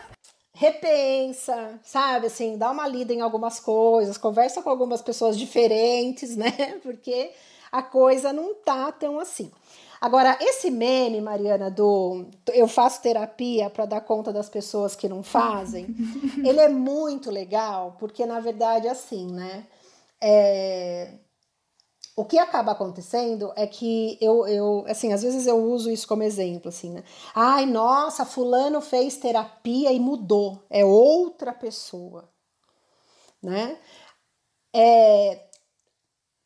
[0.54, 2.28] repensa, sabe?
[2.28, 6.52] Assim, dá uma lida em algumas coisas, conversa com algumas pessoas diferentes, né?
[6.84, 7.32] Porque
[7.72, 9.50] a coisa não tá tão assim.
[10.02, 15.24] Agora, esse meme, Mariana, do eu faço terapia para dar conta das pessoas que não
[15.24, 15.96] fazem,
[16.44, 19.64] ele é muito legal, porque na verdade, assim, né?
[20.22, 21.14] É,
[22.20, 26.22] o que acaba acontecendo é que eu, eu, assim, às vezes eu uso isso como
[26.22, 27.02] exemplo, assim, né?
[27.34, 32.30] Ai, nossa, fulano fez terapia e mudou, é outra pessoa,
[33.42, 33.78] né?
[34.76, 35.46] É,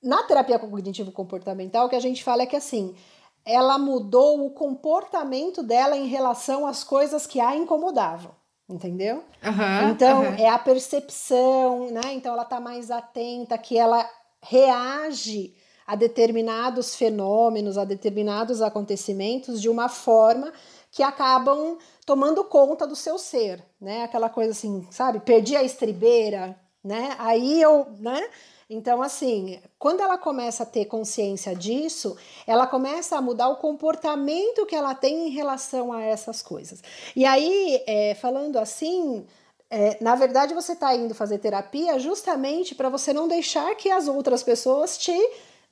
[0.04, 2.96] na terapia cognitivo-comportamental, o que a gente fala é que, assim,
[3.44, 8.32] ela mudou o comportamento dela em relação às coisas que a incomodavam
[8.70, 9.18] entendeu?
[9.44, 10.36] Uhum, então uhum.
[10.36, 12.14] é a percepção, né?
[12.14, 14.10] Então ela tá mais atenta, que ela
[14.42, 15.54] reage
[15.86, 20.52] a determinados fenômenos, a determinados acontecimentos de uma forma
[20.92, 24.04] que acabam tomando conta do seu ser, né?
[24.04, 25.20] Aquela coisa assim, sabe?
[25.20, 27.16] Perdi a estribeira, né?
[27.18, 28.22] Aí eu, né?
[28.70, 32.18] Então, assim, quando ela começa a ter consciência disso,
[32.48, 36.82] ela começa a mudar o comportamento que ela tem em relação a essas coisas.
[37.16, 39.26] E aí, é, falando assim,
[39.70, 44.08] é, na verdade, você está indo fazer terapia justamente para você não deixar que as
[44.08, 45.18] outras pessoas te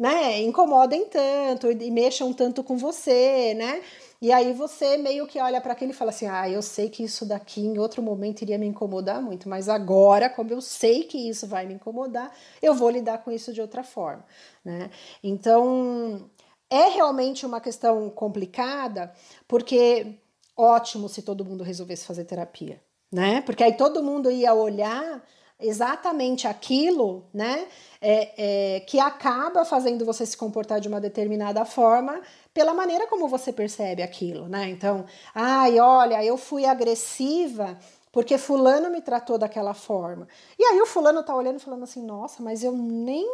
[0.01, 3.83] né, incomodem tanto e mexam tanto com você, né?
[4.19, 7.03] E aí você meio que olha para aquilo e fala assim: "Ah, eu sei que
[7.03, 11.29] isso daqui em outro momento iria me incomodar muito, mas agora, como eu sei que
[11.29, 12.31] isso vai me incomodar,
[12.63, 14.25] eu vou lidar com isso de outra forma",
[14.65, 14.89] né?
[15.23, 16.27] Então,
[16.69, 19.13] é realmente uma questão complicada,
[19.47, 20.15] porque
[20.57, 23.41] ótimo se todo mundo resolvesse fazer terapia, né?
[23.41, 25.23] Porque aí todo mundo ia olhar
[25.61, 27.67] exatamente aquilo, né,
[28.01, 32.21] é, é, que acaba fazendo você se comportar de uma determinada forma
[32.53, 34.69] pela maneira como você percebe aquilo, né?
[34.69, 37.77] Então, ai, olha, eu fui agressiva
[38.11, 40.27] porque fulano me tratou daquela forma.
[40.59, 43.25] E aí o fulano tá olhando e falando assim, nossa, mas eu nem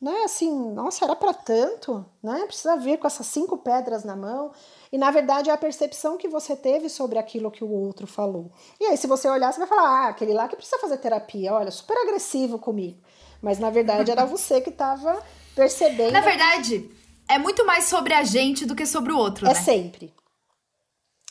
[0.00, 0.22] né?
[0.24, 2.44] Assim, nossa, era para tanto, né?
[2.46, 4.52] Precisa vir com essas cinco pedras na mão.
[4.92, 8.52] E na verdade é a percepção que você teve sobre aquilo que o outro falou.
[8.80, 11.52] E aí, se você olhar, você vai falar: ah, aquele lá que precisa fazer terapia,
[11.52, 12.98] olha, super agressivo comigo.
[13.42, 15.22] Mas na verdade era você que estava
[15.54, 16.12] percebendo.
[16.12, 16.90] Na verdade,
[17.28, 19.46] é muito mais sobre a gente do que sobre o outro.
[19.46, 19.54] É né?
[19.54, 20.14] sempre.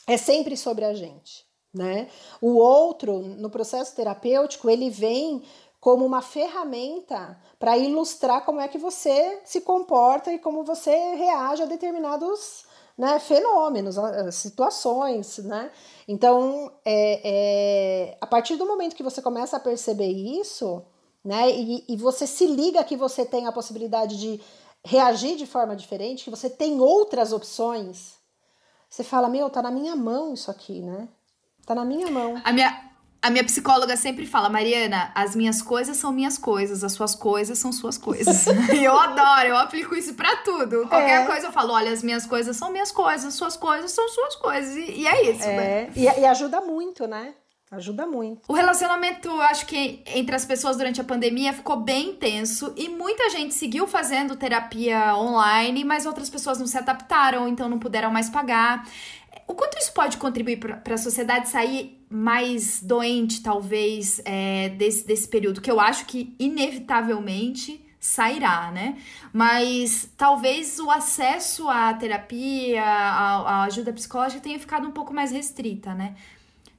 [0.05, 1.45] É sempre sobre a gente.
[1.73, 2.07] Né?
[2.41, 5.43] O outro, no processo terapêutico, ele vem
[5.87, 11.63] como uma ferramenta para ilustrar como é que você se comporta e como você reage
[11.63, 12.65] a determinados
[12.97, 13.95] né, fenômenos,
[14.33, 15.71] situações, né?
[16.05, 20.83] Então, é, é, a partir do momento que você começa a perceber isso,
[21.23, 24.41] né, e, e você se liga que você tem a possibilidade de
[24.83, 28.15] reagir de forma diferente, que você tem outras opções,
[28.89, 31.07] você fala, meu, tá na minha mão isso aqui, né?
[31.65, 32.41] Tá na minha mão.
[32.43, 32.86] A minha,
[33.21, 37.57] a minha psicóloga sempre fala, Mariana, as minhas coisas são minhas coisas, as suas coisas
[37.57, 38.45] são suas coisas.
[38.73, 40.87] e eu adoro, eu aplico isso para tudo.
[40.87, 41.25] Qualquer é.
[41.25, 44.75] coisa eu falo, olha, as minhas coisas são minhas coisas, suas coisas são suas coisas.
[44.75, 45.57] E, e é isso, é.
[45.57, 45.89] né?
[45.95, 47.33] E, e ajuda muito, né?
[47.69, 48.43] Ajuda muito.
[48.47, 53.29] O relacionamento, acho que entre as pessoas durante a pandemia ficou bem intenso e muita
[53.29, 58.29] gente seguiu fazendo terapia online, mas outras pessoas não se adaptaram, então não puderam mais
[58.29, 58.87] pagar.
[59.45, 65.27] O quanto isso pode contribuir para a sociedade sair mais doente, talvez, é, desse, desse
[65.27, 65.61] período?
[65.61, 68.97] Que eu acho que, inevitavelmente, sairá, né?
[69.33, 75.93] Mas talvez o acesso à terapia, à, ajuda psicológica tenha ficado um pouco mais restrita,
[75.93, 76.15] né?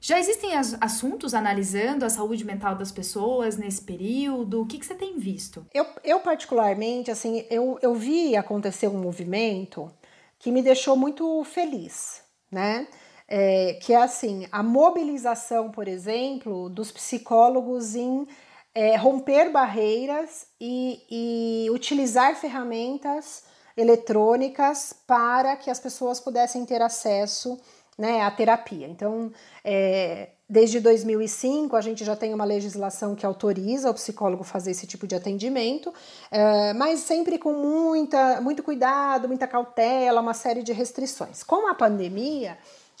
[0.01, 4.61] Já existem assuntos analisando a saúde mental das pessoas nesse período?
[4.61, 5.65] O que, que você tem visto?
[5.73, 9.91] Eu, eu particularmente, assim, eu, eu vi acontecer um movimento
[10.39, 12.87] que me deixou muito feliz né?
[13.31, 18.27] É, que é assim, a mobilização, por exemplo, dos psicólogos em
[18.73, 23.43] é, romper barreiras e, e utilizar ferramentas
[23.77, 27.59] eletrônicas para que as pessoas pudessem ter acesso
[27.97, 28.87] né, à terapia.
[28.87, 29.31] Então,
[29.63, 34.87] é, desde 2005, a gente já tem uma legislação que autoriza o psicólogo fazer esse
[34.87, 35.93] tipo de atendimento,
[36.31, 41.43] é, mas sempre com muita, muito cuidado, muita cautela, uma série de restrições.
[41.43, 42.57] Com a pandemia,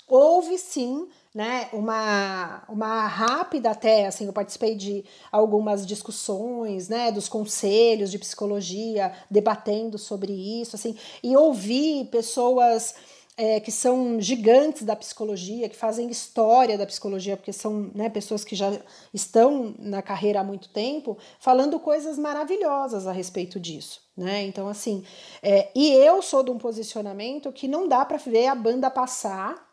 [0.09, 7.29] houve sim né, uma, uma rápida até, assim, eu participei de algumas discussões, né, dos
[7.29, 12.95] conselhos de psicologia debatendo sobre isso, assim, e ouvi pessoas
[13.37, 18.43] é, que são gigantes da psicologia, que fazem história da psicologia, porque são né, pessoas
[18.43, 18.77] que já
[19.13, 24.01] estão na carreira há muito tempo, falando coisas maravilhosas a respeito disso.
[24.17, 24.43] Né?
[24.43, 25.05] Então, assim,
[25.41, 29.68] é, e eu sou de um posicionamento que não dá para ver a banda passar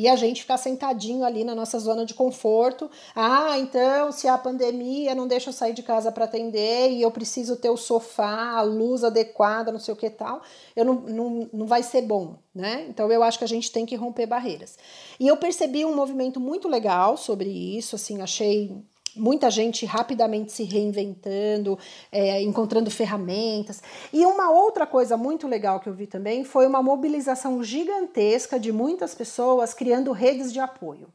[0.00, 2.90] e a gente ficar sentadinho ali na nossa zona de conforto.
[3.14, 7.10] Ah, então se a pandemia não deixa eu sair de casa para atender e eu
[7.10, 10.40] preciso ter o sofá, a luz adequada, não sei o que tal,
[10.74, 12.86] eu não, não, não vai ser bom, né?
[12.88, 14.78] Então eu acho que a gente tem que romper barreiras.
[15.18, 18.74] E eu percebi um movimento muito legal sobre isso, assim, achei
[19.20, 21.78] muita gente rapidamente se reinventando,
[22.10, 23.82] é, encontrando ferramentas.
[24.12, 28.72] E uma outra coisa muito legal que eu vi também foi uma mobilização gigantesca de
[28.72, 31.08] muitas pessoas criando redes de apoio.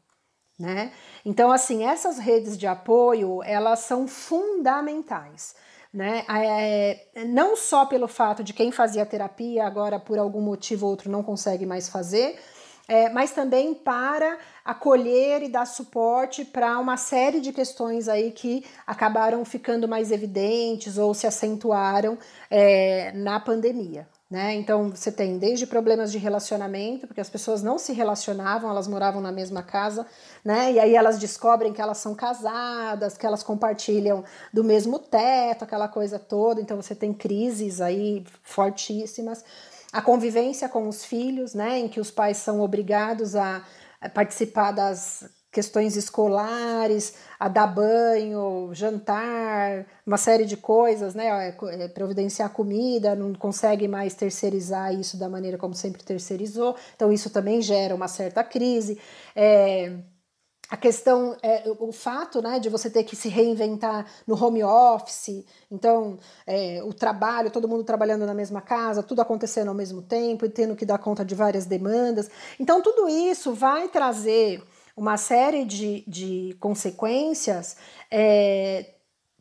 [0.58, 0.92] Né?
[1.24, 5.54] Então, assim, essas redes de apoio, elas são fundamentais.
[5.92, 6.24] Né?
[6.28, 11.10] É, não só pelo fato de quem fazia terapia agora, por algum motivo ou outro,
[11.10, 12.38] não consegue mais fazer,
[12.88, 18.64] é, mas também para acolher e dar suporte para uma série de questões aí que
[18.86, 22.18] acabaram ficando mais evidentes ou se acentuaram
[22.50, 24.08] é, na pandemia.
[24.28, 24.54] Né?
[24.54, 29.20] Então você tem desde problemas de relacionamento, porque as pessoas não se relacionavam, elas moravam
[29.20, 30.04] na mesma casa,
[30.44, 30.72] né?
[30.72, 35.86] E aí elas descobrem que elas são casadas, que elas compartilham do mesmo teto, aquela
[35.86, 36.60] coisa toda.
[36.60, 39.44] Então você tem crises aí fortíssimas
[39.96, 43.64] a convivência com os filhos, né, em que os pais são obrigados a
[44.14, 51.48] participar das questões escolares, a dar banho, jantar, uma série de coisas, né?
[51.48, 57.10] É, é, providenciar comida, não consegue mais terceirizar isso da maneira como sempre terceirizou, então
[57.10, 59.00] isso também gera uma certa crise.
[59.34, 59.94] É,
[60.68, 65.44] a questão, é, o fato né, de você ter que se reinventar no home office,
[65.70, 70.44] então é, o trabalho, todo mundo trabalhando na mesma casa, tudo acontecendo ao mesmo tempo
[70.44, 72.28] e tendo que dar conta de várias demandas.
[72.58, 74.62] Então, tudo isso vai trazer
[74.96, 77.76] uma série de, de consequências.
[78.10, 78.95] É,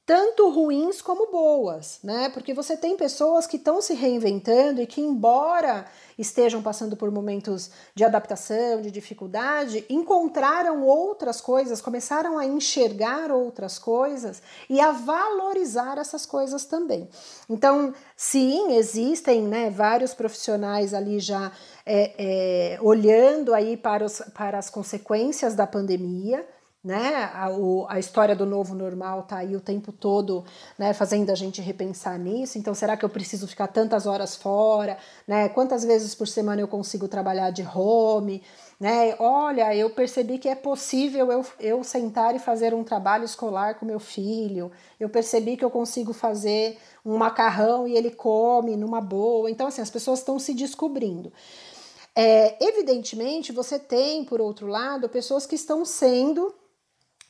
[0.06, 2.30] tanto ruins como boas, né?
[2.30, 5.86] Porque você tem pessoas que estão se reinventando e que, embora
[6.18, 13.80] estejam passando por momentos de adaptação, de dificuldade, encontraram outras coisas, começaram a enxergar outras
[13.80, 17.10] coisas e a valorizar essas coisas também.
[17.50, 21.52] Então, sim, existem né, vários profissionais ali já
[21.84, 26.46] é, é, olhando aí para, os, para as consequências da pandemia
[26.86, 27.32] né?
[27.34, 30.46] A, o, a história do novo normal tá aí o tempo todo,
[30.78, 30.94] né?
[30.94, 32.60] Fazendo a gente repensar nisso.
[32.60, 34.96] Então, será que eu preciso ficar tantas horas fora,
[35.28, 35.50] né?
[35.50, 38.44] Quantas vezes por semana eu consigo trabalhar de home,
[38.80, 39.16] né?
[39.18, 43.86] Olha, eu percebi que é possível eu, eu sentar e fazer um trabalho escolar com
[43.86, 44.72] meu filho.
[45.00, 49.50] Eu percebi que eu consigo fazer um macarrão e ele come numa boa.
[49.50, 51.34] Então, assim, as pessoas estão se descobrindo.
[52.16, 56.54] É, evidentemente, você tem, por outro lado, pessoas que estão sendo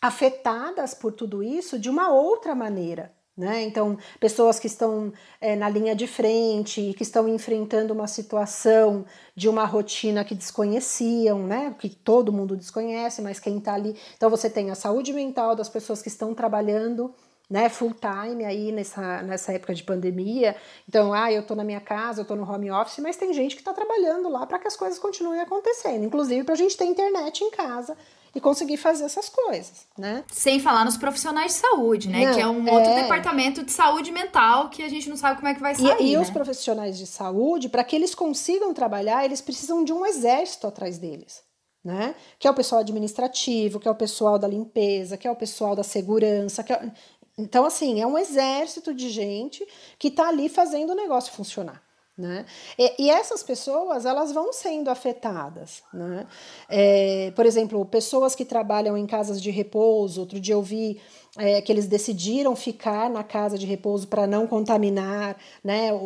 [0.06, 3.12] afetadas por tudo isso de uma outra maneira.
[3.36, 3.64] Né?
[3.64, 9.50] Então, pessoas que estão é, na linha de frente que estão enfrentando uma situação de
[9.50, 11.76] uma rotina que desconheciam, né?
[11.78, 13.98] que todo mundo desconhece, mas quem está ali.
[14.16, 17.14] Então, você tem a saúde mental das pessoas que estão trabalhando
[17.50, 20.56] né, full time aí nessa, nessa época de pandemia.
[20.88, 23.56] Então, ah, eu estou na minha casa, eu estou no home office, mas tem gente
[23.56, 26.86] que está trabalhando lá para que as coisas continuem acontecendo, inclusive para a gente ter
[26.86, 27.98] internet em casa
[28.36, 30.26] e conseguir fazer essas coisas, né?
[30.30, 32.26] Sem falar nos profissionais de saúde, né?
[32.26, 33.04] Não, que é um outro é...
[33.04, 35.96] departamento de saúde mental que a gente não sabe como é que vai sair.
[36.02, 36.22] E, e né?
[36.22, 40.98] os profissionais de saúde, para que eles consigam trabalhar, eles precisam de um exército atrás
[40.98, 41.44] deles.
[41.82, 42.14] Né?
[42.38, 45.76] Que é o pessoal administrativo, que é o pessoal da limpeza, que é o pessoal
[45.76, 46.66] da segurança.
[46.68, 46.92] É...
[47.38, 49.66] Então, assim, é um exército de gente
[49.98, 51.85] que está ali fazendo o negócio funcionar.
[52.18, 52.46] Né?
[52.80, 55.84] E, e, essas pessoas elas vão sendo afetadas.
[55.94, 56.26] Né?
[56.70, 60.22] É, por exemplo, pessoas que trabalham em casas de repouso.
[60.22, 61.02] Outro dia eu vi
[61.38, 65.98] é, que eles decidiram ficar na casa de repouso para não contaminar né, o,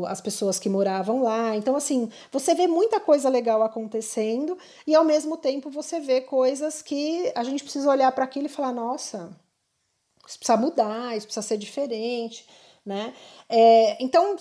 [0.00, 1.54] o, as pessoas que moravam lá.
[1.54, 6.80] Então, assim, você vê muita coisa legal acontecendo e ao mesmo tempo você vê coisas
[6.80, 9.30] que a gente precisa olhar para aquilo e falar: nossa,
[10.26, 12.46] isso precisa mudar, isso precisa ser diferente
[12.84, 13.14] né?
[13.48, 14.36] É, então,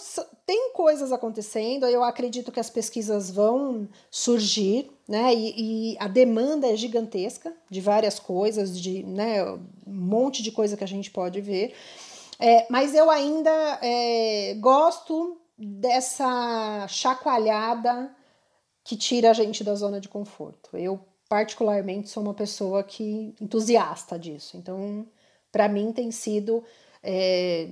[0.45, 5.33] tem coisas acontecendo, eu acredito que as pesquisas vão surgir, né?
[5.33, 10.75] E, e, a demanda é gigantesca de várias coisas, de né, um monte de coisa
[10.75, 11.73] que a gente pode ver.
[12.39, 18.13] É, mas eu ainda é, gosto dessa chacoalhada
[18.83, 20.75] que tira a gente da zona de conforto.
[20.75, 24.57] Eu, particularmente, sou uma pessoa que entusiasta disso.
[24.57, 25.07] Então,
[25.51, 26.63] para mim, tem sido
[27.01, 27.69] é,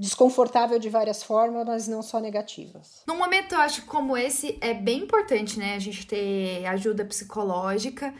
[0.00, 3.02] desconfortável de várias formas, mas não só negativas.
[3.06, 5.74] Num momento, eu acho como esse, é bem importante, né?
[5.74, 8.14] A gente ter ajuda psicológica,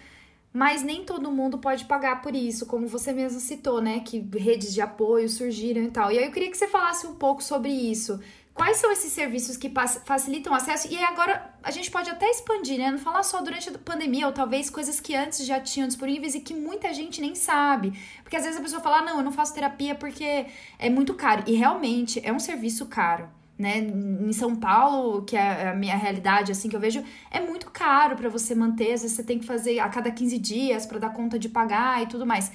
[0.53, 4.01] mas nem todo mundo pode pagar por isso, como você mesmo citou, né?
[4.01, 6.12] Que redes de apoio surgiram e tal.
[6.12, 8.21] E aí eu queria que você falasse um pouco sobre isso.
[8.61, 9.73] Quais são esses serviços que
[10.05, 10.87] facilitam acesso?
[10.92, 12.90] E agora a gente pode até expandir, né?
[12.90, 16.40] Não falar só durante a pandemia, ou talvez coisas que antes já tinham disponíveis e
[16.40, 17.99] que muita gente nem sabe.
[18.23, 20.44] Porque às vezes a pessoa fala, ah, não, eu não faço terapia porque
[20.79, 21.42] é muito caro.
[21.46, 23.31] E realmente é um serviço caro.
[23.59, 23.79] Né?
[23.79, 28.14] Em São Paulo, que é a minha realidade, assim que eu vejo, é muito caro
[28.14, 28.92] para você manter.
[28.92, 32.03] Às vezes você tem que fazer a cada 15 dias para dar conta de pagar
[32.03, 32.53] e tudo mais.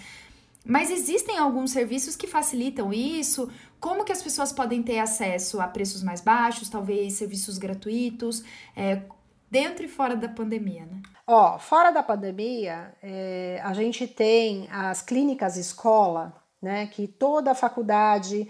[0.65, 3.51] Mas existem alguns serviços que facilitam isso.
[3.79, 8.43] Como que as pessoas podem ter acesso a preços mais baixos, talvez serviços gratuitos,
[8.75, 9.03] é,
[9.49, 11.03] dentro e fora da pandemia, né?
[11.27, 16.87] Ó, fora da pandemia, é, a gente tem as clínicas escola, né?
[16.87, 18.49] Que toda faculdade,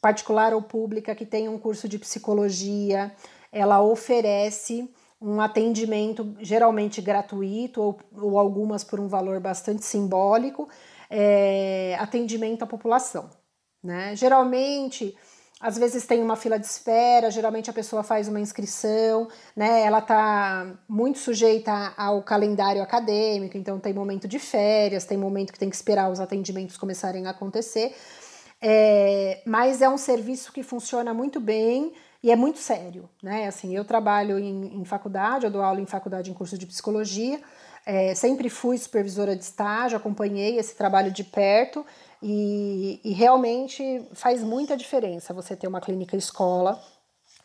[0.00, 3.12] particular ou pública, que tem um curso de psicologia,
[3.50, 4.88] ela oferece
[5.20, 10.68] um atendimento geralmente gratuito ou, ou algumas por um valor bastante simbólico
[11.10, 13.30] é, atendimento à população.
[13.82, 14.14] Né?
[14.16, 15.16] Geralmente,
[15.60, 19.82] às vezes tem uma fila de espera, geralmente a pessoa faz uma inscrição, né?
[19.82, 25.58] Ela está muito sujeita ao calendário acadêmico, então tem momento de férias, tem momento que
[25.58, 27.92] tem que esperar os atendimentos começarem a acontecer.
[28.60, 31.92] É, mas é um serviço que funciona muito bem
[32.22, 33.48] e é muito sério, né?
[33.48, 37.40] Assim, eu trabalho em, em faculdade, eu dou aula em faculdade em curso de psicologia,
[37.88, 41.86] é, sempre fui supervisora de estágio, acompanhei esse trabalho de perto
[42.22, 46.78] e, e realmente faz muita diferença você ter uma clínica escola.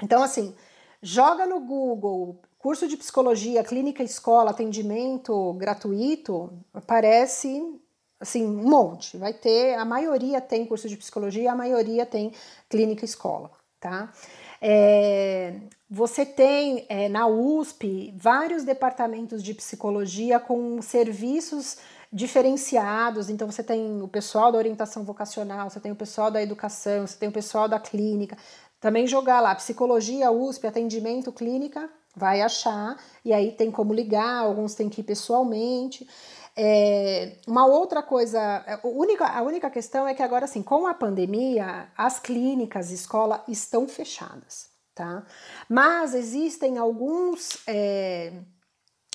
[0.01, 0.53] Então, assim,
[1.01, 7.79] joga no Google curso de psicologia, clínica escola, atendimento gratuito, aparece
[8.19, 9.15] assim, um monte.
[9.15, 12.33] Vai ter, a maioria tem curso de psicologia, a maioria tem
[12.67, 14.11] clínica escola, tá?
[14.65, 15.55] É,
[15.89, 21.77] você tem é, na USP vários departamentos de psicologia com serviços
[22.11, 23.29] diferenciados.
[23.29, 27.17] Então, você tem o pessoal da orientação vocacional, você tem o pessoal da educação, você
[27.17, 28.37] tem o pessoal da clínica.
[28.79, 32.97] Também jogar lá psicologia, USP, atendimento, clínica, vai achar.
[33.25, 36.07] E aí tem como ligar, alguns tem que ir pessoalmente.
[36.55, 40.93] É, uma outra coisa, a única, a única questão é que agora, assim, com a
[40.93, 45.25] pandemia, as clínicas, escola estão fechadas tá?
[45.67, 48.33] Mas existem alguns, é,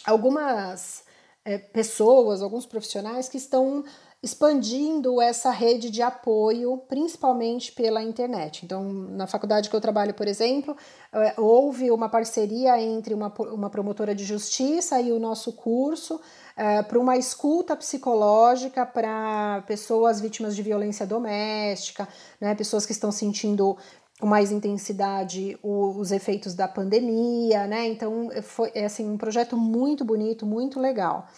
[0.04, 1.04] algumas
[1.44, 3.84] é, pessoas, alguns profissionais que estão
[4.20, 8.64] expandindo essa rede de apoio, principalmente pela internet.
[8.64, 10.76] Então, na faculdade que eu trabalho, por exemplo,
[11.12, 16.20] é, houve uma parceria entre uma, uma promotora de justiça e o nosso curso
[16.58, 22.08] é, para uma escuta psicológica para pessoas vítimas de violência doméstica,
[22.40, 23.78] né, pessoas que estão sentindo
[24.18, 27.86] com mais intensidade os efeitos da pandemia, né?
[27.86, 31.28] Então foi é, assim um projeto muito bonito, muito legal.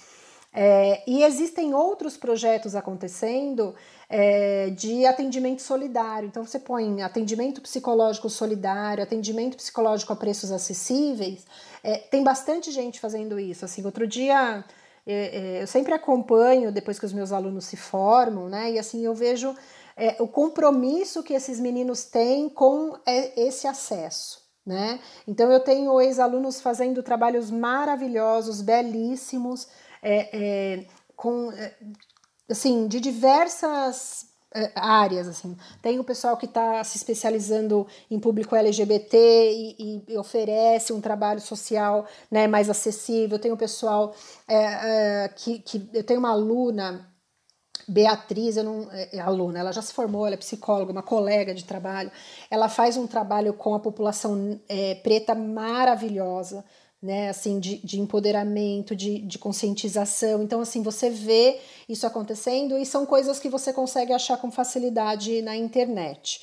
[0.54, 3.74] É, e existem outros projetos acontecendo
[4.08, 6.26] é, de atendimento solidário.
[6.26, 11.44] Então você põe atendimento psicológico solidário, atendimento psicológico a preços acessíveis.
[11.84, 13.66] É, tem bastante gente fazendo isso.
[13.66, 14.64] Assim, outro dia
[15.06, 18.72] eu sempre acompanho depois que os meus alunos se formam, né?
[18.72, 19.54] E assim eu vejo
[20.00, 24.40] é, o compromisso que esses meninos têm com é, esse acesso.
[24.64, 25.00] Né?
[25.26, 29.66] Então eu tenho ex-alunos fazendo trabalhos maravilhosos, belíssimos,
[30.02, 30.86] é, é,
[31.16, 31.74] com é,
[32.48, 34.29] assim de diversas é,
[34.74, 35.56] áreas assim.
[35.80, 41.40] Tem o pessoal que está se especializando em público LGBT e, e, oferece um trabalho
[41.40, 43.38] social né, mais acessível.
[43.38, 44.14] Tem o pessoal
[44.48, 47.06] é, é, que, que eu tenho uma aluna
[47.88, 51.64] Beatriz, eu não, é aluna, ela já se formou, ela é psicóloga, uma colega de
[51.64, 52.10] trabalho.
[52.48, 56.64] Ela faz um trabalho com a população é, preta maravilhosa,
[57.02, 57.28] né?
[57.28, 60.42] Assim, de, de empoderamento, de, de conscientização.
[60.42, 65.42] Então, assim, você vê isso acontecendo e são coisas que você consegue achar com facilidade
[65.42, 66.42] na internet.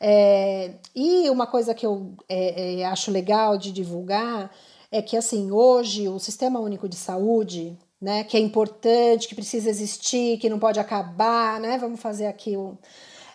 [0.00, 4.50] É, e uma coisa que eu é, é acho legal de divulgar
[4.90, 9.68] é que, assim, hoje o Sistema Único de Saúde né, que é importante, que precisa
[9.68, 11.78] existir, que não pode acabar, né?
[11.78, 12.76] Vamos fazer aqui um,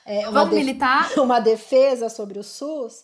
[0.06, 1.12] é, uma, Vamos militar?
[1.20, 3.04] uma defesa sobre o SUS.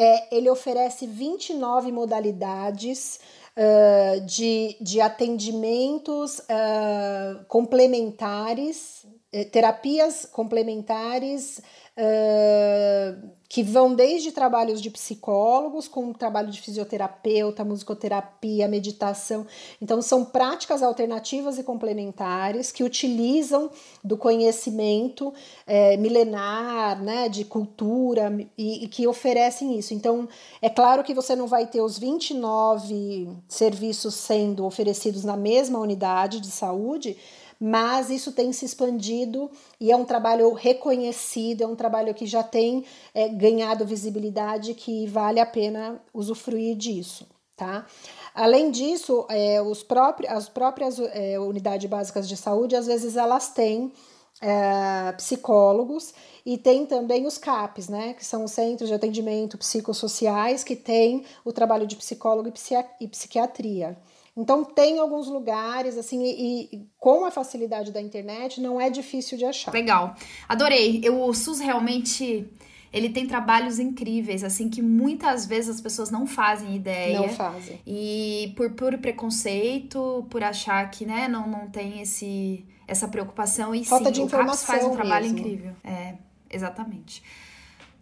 [0.00, 3.18] É, ele oferece 29 modalidades
[3.56, 9.04] uh, de, de atendimentos uh, complementares,
[9.52, 11.60] terapias complementares
[11.98, 19.46] uh, que vão desde trabalhos de psicólogos, com trabalho de fisioterapeuta, musicoterapia, meditação.
[19.80, 23.70] Então, são práticas alternativas e complementares que utilizam
[24.04, 25.32] do conhecimento
[25.66, 29.94] é, milenar, né, de cultura, e, e, que oferecem isso.
[29.94, 30.28] Então,
[30.60, 36.38] é claro que você não vai ter os 29 serviços sendo oferecidos na mesma unidade
[36.38, 37.16] de saúde,
[37.60, 39.50] mas isso tem se expandido
[39.80, 45.06] e é um trabalho reconhecido, é um trabalho que já tem é, ganhado visibilidade, que
[45.06, 47.86] vale a pena usufruir disso, tá?
[48.34, 53.48] Além disso, é, os próprios, as próprias é, unidades básicas de saúde, às vezes elas
[53.48, 53.92] têm
[54.40, 56.14] é, psicólogos
[56.46, 61.24] e tem também os CAPs, né, que são os Centros de Atendimento Psicossociais, que tem
[61.44, 62.52] o trabalho de psicólogo
[63.00, 63.98] e psiquiatria.
[64.38, 69.36] Então tem alguns lugares, assim, e, e, com a facilidade da internet, não é difícil
[69.36, 69.72] de achar.
[69.72, 70.14] Legal.
[70.48, 71.00] Adorei.
[71.02, 72.48] Eu, o SUS realmente
[72.92, 77.20] ele tem trabalhos incríveis, assim, que muitas vezes as pessoas não fazem ideia.
[77.20, 77.80] Não fazem.
[77.86, 83.74] E por puro preconceito, por achar que, né, não, não tem esse, essa preocupação.
[83.74, 85.38] E Falta sim, de informação o CAPS faz um trabalho mesmo.
[85.38, 85.72] incrível.
[85.84, 86.14] É,
[86.48, 87.22] exatamente.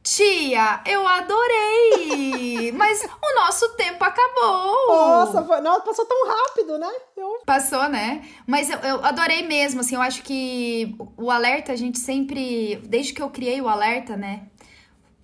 [0.07, 2.71] Tia, eu adorei!
[2.71, 4.87] Mas o nosso tempo acabou!
[4.87, 6.89] Nossa, foi, não, passou tão rápido, né?
[7.17, 7.41] Eu...
[7.45, 8.25] Passou, né?
[8.47, 13.13] Mas eu, eu, adorei mesmo, assim, eu acho que o alerta, a gente sempre, desde
[13.13, 14.47] que eu criei o alerta, né?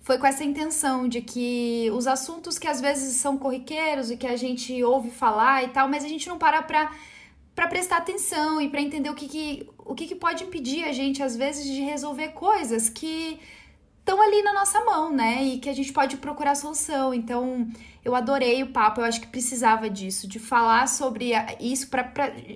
[0.01, 4.27] Foi com essa intenção de que os assuntos que às vezes são corriqueiros e que
[4.27, 6.91] a gente ouve falar e tal, mas a gente não para pra,
[7.55, 10.91] pra prestar atenção e pra entender o que, que, o que, que pode impedir a
[10.91, 13.39] gente, às vezes, de resolver coisas que
[14.03, 15.41] estão ali na nossa mão, né?
[15.43, 17.13] E que a gente pode procurar solução.
[17.13, 17.65] Então,
[18.03, 22.11] eu adorei o papo, eu acho que precisava disso, de falar sobre isso para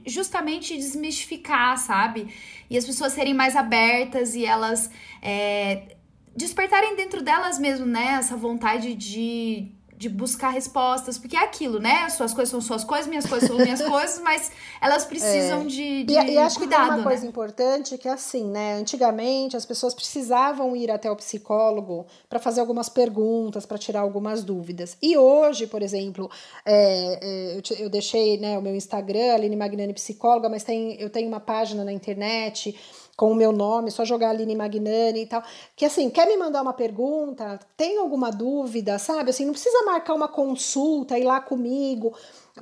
[0.05, 2.27] justamente desmistificar, sabe?
[2.69, 4.91] E as pessoas serem mais abertas e elas
[5.21, 5.95] é,
[6.35, 8.17] despertarem dentro delas mesmo, né?
[8.19, 12.07] Essa vontade de, de buscar respostas, porque é aquilo, né?
[12.09, 15.65] Suas coisas são suas coisas, minhas coisas são minhas coisas, mas elas precisam é.
[15.65, 17.03] de, de e, e acho cuidado, que tem uma né?
[17.03, 18.75] coisa importante que é assim, né?
[18.75, 24.43] Antigamente as pessoas precisavam ir até o psicólogo para fazer algumas perguntas, para tirar algumas
[24.43, 24.95] dúvidas.
[25.01, 26.29] E hoje, por exemplo,
[26.63, 31.09] é, é, eu, eu, deixei né, o meu Instagram, Aline Magnani Psicóloga, mas tem, eu
[31.09, 32.75] tenho uma página na internet
[33.17, 35.43] com o meu nome, só jogar Aline Magnani e tal.
[35.75, 37.59] Que assim, quer me mandar uma pergunta?
[37.75, 39.31] Tem alguma dúvida, sabe?
[39.31, 42.15] Assim, não precisa marcar uma consulta, ir lá comigo,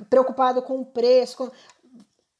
[0.08, 1.36] preocupado com o preço.
[1.36, 1.50] Com...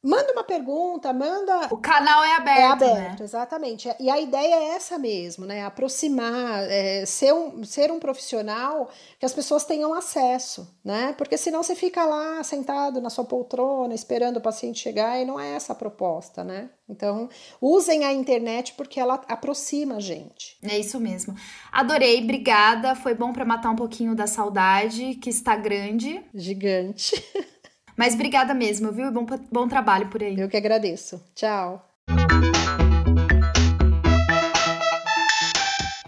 [0.06, 1.66] Manda uma pergunta, manda.
[1.72, 2.82] O canal é aberto.
[2.84, 3.24] É aberto, né?
[3.24, 3.88] exatamente.
[3.98, 5.64] E a ideia é essa mesmo, né?
[5.64, 8.88] Aproximar, é, ser, um, ser um profissional
[9.18, 11.12] que as pessoas tenham acesso, né?
[11.18, 15.40] Porque senão você fica lá sentado na sua poltrona, esperando o paciente chegar, e não
[15.40, 16.70] é essa a proposta, né?
[16.88, 17.28] Então,
[17.60, 20.56] usem a internet porque ela aproxima a gente.
[20.62, 21.34] É isso mesmo.
[21.72, 22.94] Adorei, obrigada.
[22.94, 26.24] Foi bom para matar um pouquinho da saudade, que está grande.
[26.32, 27.20] Gigante.
[27.96, 29.10] Mas obrigada mesmo, viu?
[29.10, 30.38] Bom, bom trabalho por aí.
[30.38, 31.22] Eu que agradeço.
[31.34, 31.84] Tchau.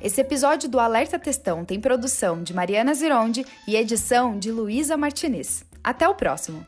[0.00, 5.64] Esse episódio do Alerta Testão tem produção de Mariana Zironde e edição de Luísa Martinez.
[5.82, 6.64] Até o próximo!